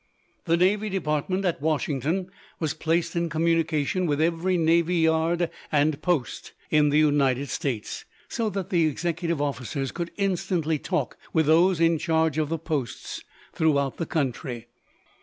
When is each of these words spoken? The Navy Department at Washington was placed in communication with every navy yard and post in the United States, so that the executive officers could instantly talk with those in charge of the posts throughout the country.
The 0.45 0.57
Navy 0.57 0.89
Department 0.89 1.45
at 1.45 1.61
Washington 1.61 2.31
was 2.59 2.73
placed 2.73 3.15
in 3.15 3.29
communication 3.29 4.07
with 4.07 4.19
every 4.19 4.57
navy 4.57 4.95
yard 4.95 5.47
and 5.71 6.01
post 6.01 6.53
in 6.71 6.89
the 6.89 6.97
United 6.97 7.49
States, 7.49 8.03
so 8.27 8.49
that 8.49 8.71
the 8.71 8.87
executive 8.87 9.39
officers 9.39 9.91
could 9.91 10.09
instantly 10.17 10.79
talk 10.79 11.19
with 11.33 11.45
those 11.45 11.79
in 11.79 11.99
charge 11.99 12.39
of 12.39 12.49
the 12.49 12.57
posts 12.57 13.23
throughout 13.53 13.97
the 13.97 14.07
country. 14.07 14.69